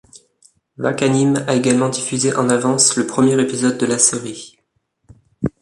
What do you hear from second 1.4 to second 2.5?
a également diffusé en